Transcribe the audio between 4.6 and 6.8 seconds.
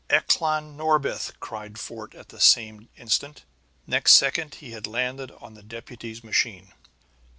had landed on the deputy's machine.